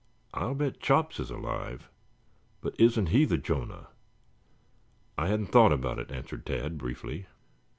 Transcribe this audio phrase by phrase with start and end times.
[0.33, 1.87] "I'll bet Chops is alive.
[2.59, 3.89] But isn't he the Jonah?"
[5.15, 7.27] "I hadn't thought about it," answered Tad briefly.